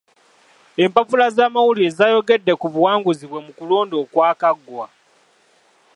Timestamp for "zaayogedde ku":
1.97-2.67